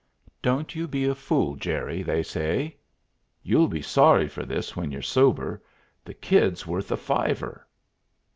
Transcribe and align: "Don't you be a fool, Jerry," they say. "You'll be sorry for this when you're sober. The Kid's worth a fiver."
"Don't 0.41 0.73
you 0.73 0.87
be 0.87 1.05
a 1.05 1.13
fool, 1.13 1.55
Jerry," 1.55 2.01
they 2.01 2.23
say. 2.23 2.75
"You'll 3.43 3.67
be 3.67 3.83
sorry 3.83 4.27
for 4.27 4.43
this 4.43 4.75
when 4.75 4.89
you're 4.91 5.03
sober. 5.03 5.61
The 6.03 6.15
Kid's 6.15 6.65
worth 6.65 6.91
a 6.91 6.97
fiver." 6.97 7.67